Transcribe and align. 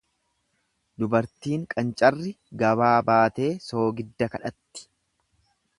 Dubartiin 1.03 1.67
qancarri 1.73 2.33
gabaa 2.63 2.97
baatee 3.11 3.53
soogidda 3.69 4.31
kadhatti. 4.37 4.89